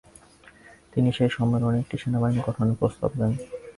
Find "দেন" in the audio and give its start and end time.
3.19-3.31